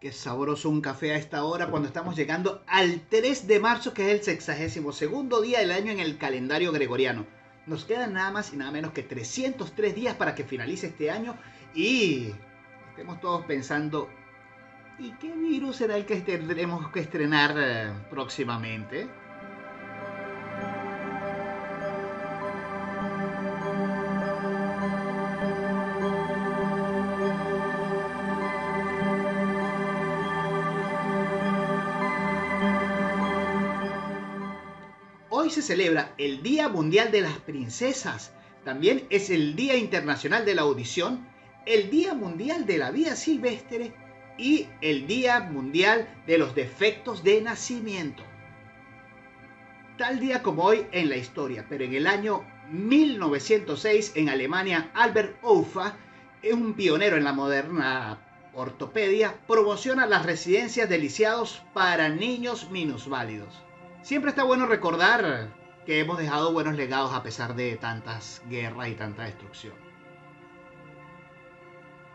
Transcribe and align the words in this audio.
Qué 0.00 0.12
sabroso 0.12 0.70
un 0.70 0.80
café 0.80 1.12
a 1.12 1.16
esta 1.16 1.44
hora 1.44 1.68
cuando 1.68 1.88
estamos 1.88 2.16
llegando 2.16 2.62
al 2.66 3.00
3 3.08 3.46
de 3.46 3.60
marzo, 3.60 3.94
que 3.94 4.10
es 4.10 4.18
el 4.18 4.24
sexagésimo 4.24 4.92
segundo 4.92 5.40
día 5.40 5.60
del 5.60 5.72
año 5.72 5.92
en 5.92 6.00
el 6.00 6.18
calendario 6.18 6.72
gregoriano. 6.72 7.26
Nos 7.66 7.84
quedan 7.84 8.14
nada 8.14 8.30
más 8.30 8.52
y 8.52 8.56
nada 8.56 8.70
menos 8.70 8.92
que 8.92 9.02
303 9.02 9.94
días 9.94 10.14
para 10.16 10.34
que 10.34 10.44
finalice 10.44 10.88
este 10.88 11.10
año 11.10 11.36
y 11.74 12.32
estemos 12.90 13.20
todos 13.20 13.44
pensando, 13.44 14.08
¿y 14.98 15.10
qué 15.12 15.32
virus 15.32 15.76
será 15.76 15.96
el 15.96 16.06
que 16.06 16.16
tendremos 16.16 16.90
que 16.90 17.00
estrenar 17.00 17.54
eh, 17.58 17.92
próximamente? 18.10 19.06
Hoy 35.40 35.50
se 35.50 35.62
celebra 35.62 36.14
el 36.18 36.42
Día 36.42 36.68
Mundial 36.68 37.12
de 37.12 37.20
las 37.20 37.38
Princesas. 37.38 38.32
También 38.64 39.06
es 39.08 39.30
el 39.30 39.54
Día 39.54 39.76
Internacional 39.76 40.44
de 40.44 40.56
la 40.56 40.62
Audición, 40.62 41.28
el 41.64 41.90
Día 41.90 42.12
Mundial 42.12 42.66
de 42.66 42.76
la 42.76 42.90
Vida 42.90 43.14
Silvestre 43.14 43.92
y 44.36 44.66
el 44.80 45.06
Día 45.06 45.38
Mundial 45.38 46.08
de 46.26 46.38
los 46.38 46.56
Defectos 46.56 47.22
de 47.22 47.40
Nacimiento. 47.40 48.24
Tal 49.96 50.18
día 50.18 50.42
como 50.42 50.64
hoy 50.64 50.84
en 50.90 51.08
la 51.08 51.16
historia, 51.16 51.64
pero 51.68 51.84
en 51.84 51.94
el 51.94 52.08
año 52.08 52.44
1906 52.72 54.14
en 54.16 54.30
Alemania, 54.30 54.90
Albert 54.92 55.38
Oufa, 55.42 55.94
un 56.52 56.74
pionero 56.74 57.16
en 57.16 57.22
la 57.22 57.32
moderna 57.32 58.18
ortopedia, 58.54 59.36
promociona 59.46 60.04
las 60.04 60.26
residencias 60.26 60.88
de 60.88 60.98
lisiados 60.98 61.62
para 61.74 62.08
niños 62.08 62.72
minusválidos. 62.72 63.67
Siempre 64.02 64.30
está 64.30 64.44
bueno 64.44 64.66
recordar 64.66 65.48
que 65.84 66.00
hemos 66.00 66.18
dejado 66.18 66.52
buenos 66.52 66.76
legados 66.76 67.12
a 67.12 67.22
pesar 67.22 67.56
de 67.56 67.76
tantas 67.76 68.42
guerras 68.48 68.88
y 68.88 68.94
tanta 68.94 69.24
destrucción. 69.24 69.74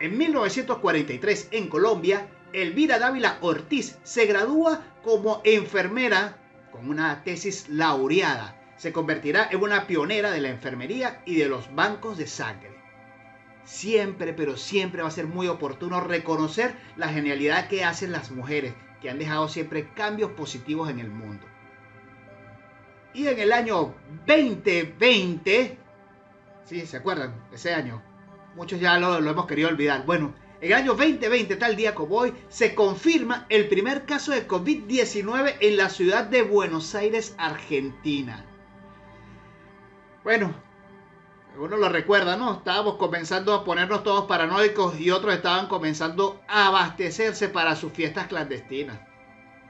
En 0.00 0.16
1943, 0.16 1.48
en 1.52 1.68
Colombia, 1.68 2.28
Elvira 2.52 2.98
Dávila 2.98 3.38
Ortiz 3.40 3.98
se 4.02 4.26
gradúa 4.26 4.80
como 5.02 5.40
enfermera 5.44 6.36
con 6.72 6.88
una 6.88 7.22
tesis 7.22 7.68
laureada. 7.68 8.60
Se 8.76 8.92
convertirá 8.92 9.48
en 9.50 9.62
una 9.62 9.86
pionera 9.86 10.30
de 10.30 10.40
la 10.40 10.48
enfermería 10.48 11.22
y 11.26 11.36
de 11.36 11.48
los 11.48 11.74
bancos 11.74 12.16
de 12.18 12.26
sangre. 12.26 12.74
Siempre, 13.64 14.32
pero 14.32 14.56
siempre 14.56 15.02
va 15.02 15.08
a 15.08 15.12
ser 15.12 15.26
muy 15.26 15.48
oportuno 15.48 16.00
reconocer 16.00 16.76
la 16.96 17.08
genialidad 17.08 17.68
que 17.68 17.84
hacen 17.84 18.10
las 18.10 18.30
mujeres, 18.30 18.74
que 19.00 19.10
han 19.10 19.18
dejado 19.18 19.48
siempre 19.48 19.90
cambios 19.94 20.32
positivos 20.32 20.90
en 20.90 20.98
el 20.98 21.10
mundo. 21.10 21.46
Y 23.14 23.28
en 23.28 23.38
el 23.38 23.52
año 23.52 23.94
2020, 24.26 25.78
¿sí? 26.64 26.84
¿Se 26.84 26.96
acuerdan? 26.96 27.32
Ese 27.52 27.72
año. 27.72 28.02
Muchos 28.56 28.80
ya 28.80 28.98
lo, 28.98 29.20
lo, 29.20 29.30
hemos 29.30 29.46
querido 29.46 29.68
olvidar. 29.68 30.04
Bueno, 30.04 30.34
en 30.60 30.72
el 30.72 30.74
año 30.74 30.94
2020, 30.94 31.54
tal 31.56 31.76
día 31.76 31.94
como 31.94 32.16
hoy, 32.16 32.34
se 32.48 32.74
confirma 32.74 33.46
el 33.48 33.68
primer 33.68 34.04
caso 34.04 34.32
de 34.32 34.48
COVID-19 34.48 35.56
en 35.60 35.76
la 35.76 35.90
ciudad 35.90 36.24
de 36.24 36.42
Buenos 36.42 36.94
Aires, 36.96 37.36
Argentina. 37.38 38.44
Bueno, 40.24 40.54
uno 41.56 41.76
lo 41.76 41.88
recuerda, 41.88 42.36
¿no? 42.36 42.54
Estábamos 42.54 42.96
comenzando 42.96 43.54
a 43.54 43.62
ponernos 43.62 44.02
todos 44.02 44.24
paranoicos 44.24 44.98
y 44.98 45.12
otros 45.12 45.34
estaban 45.34 45.68
comenzando 45.68 46.40
a 46.48 46.66
abastecerse 46.66 47.48
para 47.48 47.76
sus 47.76 47.92
fiestas 47.92 48.26
clandestinas. 48.26 48.98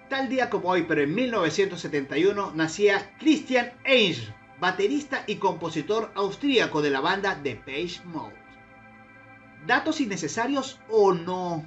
Tal 0.08 0.28
día 0.28 0.50
como 0.50 0.68
hoy, 0.68 0.84
pero 0.86 1.00
en 1.00 1.14
1971, 1.14 2.52
nacía 2.54 3.16
Christian 3.18 3.72
Ainge, 3.86 4.34
baterista 4.60 5.24
y 5.26 5.36
compositor 5.36 6.12
austríaco 6.14 6.82
de 6.82 6.90
la 6.90 7.00
banda 7.00 7.34
Depeche 7.42 8.02
Mode. 8.04 8.34
Datos 9.66 10.02
innecesarios 10.02 10.78
o 10.90 11.14
no, 11.14 11.66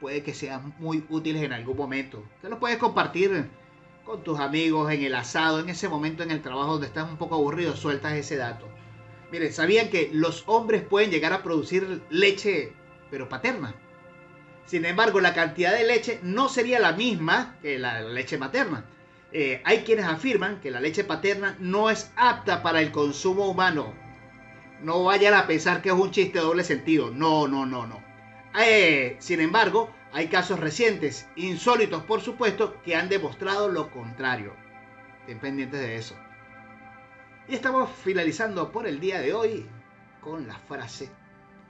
puede 0.00 0.24
que 0.24 0.34
sean 0.34 0.74
muy 0.80 1.06
útiles 1.08 1.42
en 1.42 1.52
algún 1.52 1.76
momento. 1.76 2.24
Te 2.42 2.48
los 2.48 2.58
puedes 2.58 2.78
compartir 2.78 3.48
con 4.04 4.24
tus 4.24 4.40
amigos 4.40 4.92
en 4.92 5.04
el 5.04 5.14
asado, 5.14 5.60
en 5.60 5.68
ese 5.68 5.88
momento 5.88 6.24
en 6.24 6.32
el 6.32 6.42
trabajo 6.42 6.72
donde 6.72 6.88
estás 6.88 7.08
un 7.08 7.18
poco 7.18 7.36
aburrido, 7.36 7.76
sueltas 7.76 8.14
ese 8.14 8.36
dato. 8.36 8.68
Miren, 9.30 9.52
¿sabían 9.52 9.90
que 9.90 10.10
los 10.12 10.42
hombres 10.46 10.82
pueden 10.82 11.12
llegar 11.12 11.32
a 11.32 11.44
producir 11.44 12.02
leche, 12.10 12.72
pero 13.10 13.28
paterna? 13.28 13.76
Sin 14.66 14.84
embargo, 14.84 15.20
la 15.20 15.32
cantidad 15.32 15.72
de 15.72 15.84
leche 15.84 16.18
no 16.22 16.48
sería 16.48 16.80
la 16.80 16.92
misma 16.92 17.56
que 17.62 17.78
la 17.78 18.02
leche 18.02 18.36
materna. 18.36 18.84
Eh, 19.32 19.62
hay 19.64 19.84
quienes 19.84 20.06
afirman 20.06 20.60
que 20.60 20.70
la 20.72 20.80
leche 20.80 21.04
paterna 21.04 21.56
no 21.60 21.88
es 21.88 22.10
apta 22.16 22.62
para 22.62 22.80
el 22.80 22.90
consumo 22.90 23.48
humano. 23.48 23.94
No 24.82 25.04
vayan 25.04 25.34
a 25.34 25.46
pensar 25.46 25.82
que 25.82 25.90
es 25.90 25.94
un 25.94 26.10
chiste 26.10 26.38
de 26.38 26.44
doble 26.44 26.64
sentido. 26.64 27.10
No, 27.10 27.46
no, 27.46 27.64
no, 27.64 27.86
no. 27.86 28.02
Eh, 28.58 29.16
sin 29.20 29.40
embargo, 29.40 29.94
hay 30.12 30.28
casos 30.28 30.58
recientes, 30.58 31.28
insólitos 31.36 32.02
por 32.04 32.20
supuesto, 32.20 32.82
que 32.82 32.96
han 32.96 33.08
demostrado 33.08 33.68
lo 33.68 33.90
contrario. 33.90 34.52
Estén 35.20 35.38
pendientes 35.38 35.80
de 35.80 35.96
eso. 35.96 36.16
Y 37.48 37.54
estamos 37.54 37.88
finalizando 38.02 38.72
por 38.72 38.88
el 38.88 38.98
día 38.98 39.20
de 39.20 39.32
hoy 39.32 39.66
con 40.20 40.48
la 40.48 40.58
frase 40.58 41.08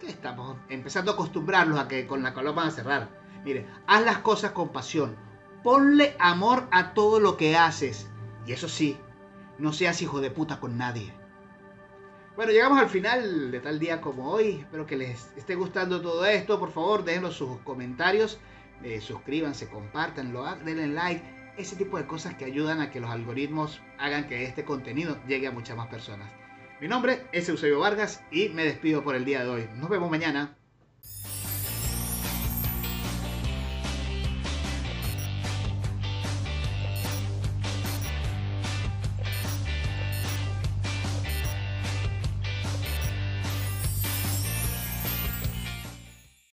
estamos 0.03 0.57
empezando 0.69 1.11
a 1.11 1.15
acostumbrarlos 1.15 1.79
a 1.79 1.89
que 1.89 2.07
con 2.07 2.23
la 2.23 2.35
cual 2.35 2.53
van 2.53 2.69
a 2.69 2.73
cerrar. 2.73 3.09
Mire, 3.45 3.67
haz 3.87 4.05
las 4.05 4.19
cosas 4.19 4.53
con 4.53 4.71
pasión. 4.71 5.17
Ponle 5.63 6.17
amor 6.19 6.69
a 6.71 6.95
todo 6.95 7.21
lo 7.21 7.37
que 7.37 7.57
haces. 7.57 8.09
Y 8.47 8.53
eso 8.53 8.69
sí, 8.69 8.99
no 9.59 9.73
seas 9.73 10.03
hijo 10.03 10.21
de 10.21 10.31
puta 10.31 10.61
con 10.61 10.77
nadie. 10.77 11.13
Bueno, 12.37 12.53
llegamos 12.53 12.79
al 12.79 12.89
final 12.89 13.51
de 13.51 13.61
tal 13.61 13.79
día 13.79 14.01
como 14.01 14.31
hoy. 14.31 14.61
Espero 14.61 14.87
que 14.87 14.97
les 14.97 15.33
esté 15.37 15.55
gustando 15.55 16.03
todo 16.03 16.27
esto. 16.27 16.61
Por 16.61 16.71
favor, 16.71 17.05
déjenos 17.05 17.35
sus 17.35 17.59
comentarios. 17.61 18.39
Eh, 18.83 19.01
suscríbanse, 19.01 19.69
compártanlo, 19.69 20.45
denle 20.57 20.89
like. 20.89 21.55
Ese 21.57 21.77
tipo 21.77 21.97
de 21.97 22.07
cosas 22.07 22.35
que 22.35 22.45
ayudan 22.45 22.83
a 22.83 22.91
que 22.91 23.01
los 23.01 23.11
algoritmos 23.11 23.81
hagan 23.99 24.29
que 24.29 24.45
este 24.45 24.67
contenido 24.67 25.17
llegue 25.27 25.47
a 25.47 25.53
muchas 25.53 25.77
más 25.77 25.87
personas. 25.87 26.31
Mi 26.79 26.89
nombre 26.89 27.23
es 27.33 27.49
Eusebio 27.49 27.81
Vargas 27.81 28.23
y 28.31 28.51
me 28.51 28.63
despido 28.63 29.03
por 29.03 29.17
el 29.17 29.25
día 29.25 29.43
de 29.43 29.49
hoy. 29.49 29.69
Nos 29.77 29.89
vemos 29.89 30.11
mañana. 30.11 30.59